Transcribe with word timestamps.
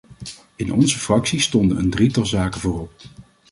In 0.55 0.73
onze 0.73 0.99
fractie 0.99 1.39
stonden 1.39 1.77
een 1.77 1.89
drietal 1.89 2.25
zaken 2.25 2.59
voorop. 2.61 2.91